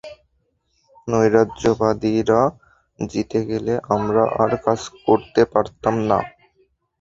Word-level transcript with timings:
নৈরাজ্যবাদীরা 1.07 2.41
জিতে 2.99 3.39
গেলে 3.49 3.73
আমরা 3.95 4.23
আর 4.41 4.51
কাজ 4.65 4.79
করতে 5.05 5.41
পারতাম 5.53 5.95
না। 6.09 6.19